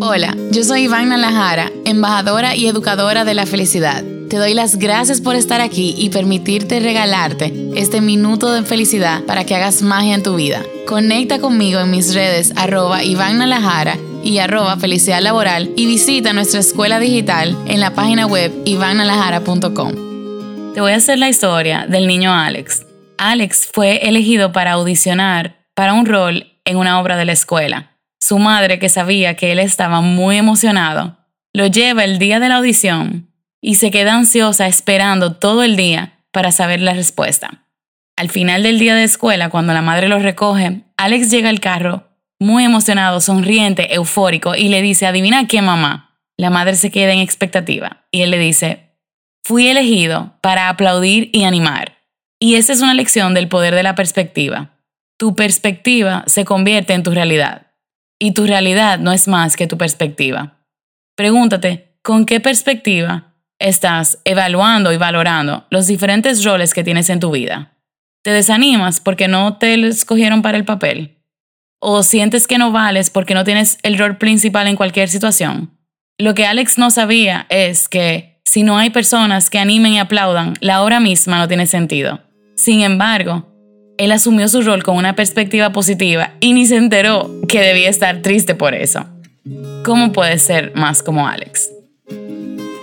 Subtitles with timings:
[0.00, 4.04] Hola, yo soy Iván Nalajara, embajadora y educadora de la felicidad.
[4.28, 9.44] Te doy las gracias por estar aquí y permitirte regalarte este minuto de felicidad para
[9.44, 10.62] que hagas magia en tu vida.
[10.86, 13.40] Conecta conmigo en mis redes arroba Iván
[14.22, 20.74] y arroba felicidad laboral y visita nuestra escuela digital en la página web ivannalajara.com.
[20.74, 22.84] Te voy a hacer la historia del niño Alex.
[23.16, 27.96] Alex fue elegido para audicionar para un rol en una obra de la escuela.
[28.20, 31.16] Su madre, que sabía que él estaba muy emocionado,
[31.52, 36.20] lo lleva el día de la audición y se queda ansiosa esperando todo el día
[36.30, 37.64] para saber la respuesta.
[38.16, 42.08] Al final del día de escuela, cuando la madre lo recoge, Alex llega al carro
[42.38, 46.16] muy emocionado, sonriente, eufórico y le dice, adivina qué mamá.
[46.36, 48.92] La madre se queda en expectativa y él le dice,
[49.42, 51.98] fui elegido para aplaudir y animar.
[52.38, 54.77] Y esa es una lección del poder de la perspectiva.
[55.18, 57.72] Tu perspectiva se convierte en tu realidad
[58.20, 60.58] y tu realidad no es más que tu perspectiva.
[61.16, 67.32] Pregúntate, ¿con qué perspectiva estás evaluando y valorando los diferentes roles que tienes en tu
[67.32, 67.76] vida?
[68.22, 71.18] ¿Te desanimas porque no te escogieron para el papel?
[71.80, 75.76] ¿O sientes que no vales porque no tienes el rol principal en cualquier situación?
[76.16, 80.54] Lo que Alex no sabía es que si no hay personas que animen y aplaudan,
[80.60, 82.20] la obra misma no tiene sentido.
[82.54, 83.47] Sin embargo,
[83.98, 88.22] él asumió su rol con una perspectiva positiva y ni se enteró que debía estar
[88.22, 89.04] triste por eso.
[89.84, 91.70] ¿Cómo puede ser más como Alex?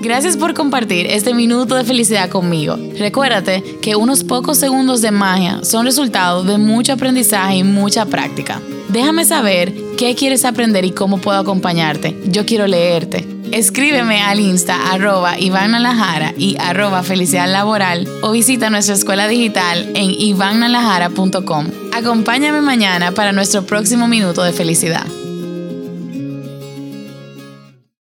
[0.00, 2.78] Gracias por compartir este minuto de felicidad conmigo.
[2.98, 8.60] Recuérdate que unos pocos segundos de magia son resultado de mucho aprendizaje y mucha práctica.
[8.88, 12.16] Déjame saber qué quieres aprender y cómo puedo acompañarte.
[12.26, 13.37] Yo quiero leerte.
[13.58, 15.74] Escríbeme al insta arroba Iván
[16.36, 21.66] y arroba felicidad laboral o visita nuestra escuela digital en ivannalajara.com.
[21.92, 25.04] Acompáñame mañana para nuestro próximo minuto de felicidad.